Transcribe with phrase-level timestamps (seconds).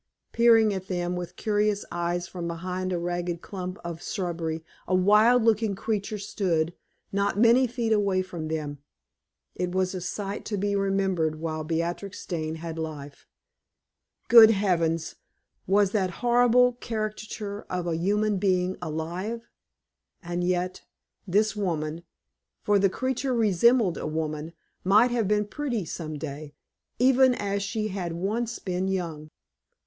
[0.31, 5.43] Peering at them with curious eyes from behind a ragged clump of shrubbery, a wild
[5.43, 6.73] looking creature stood,
[7.11, 8.79] not many feet away from them.
[9.53, 13.27] It was a sight to be remembered while Beatrix Dane had life.
[14.27, 15.17] Good heavens!
[15.67, 19.51] was that horrible caricature of a human being alive?
[20.23, 20.81] And yet,
[21.27, 22.01] this woman
[22.63, 26.55] for the creature resembled a woman might have been pretty some day,
[26.97, 29.29] even as she had once been young.